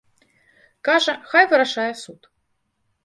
[0.89, 2.21] Кажа, хай вырашае суд.